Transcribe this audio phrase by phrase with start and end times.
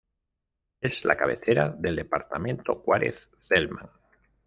[0.79, 3.87] Es la cabecera del departamento Juárez Celman.